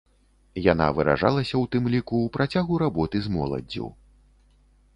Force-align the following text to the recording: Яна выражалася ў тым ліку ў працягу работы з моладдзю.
Яна 0.71 0.85
выражалася 0.99 1.53
ў 1.59 1.65
тым 1.75 1.83
ліку 1.95 2.15
ў 2.21 2.27
працягу 2.37 2.73
работы 2.85 3.17
з 3.27 3.35
моладдзю. 3.39 3.87